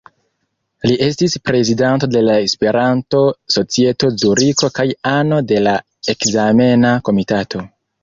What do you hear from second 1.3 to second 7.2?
prezidanto de la Esperanto-Societo Zuriko kaj ano de la ekzamena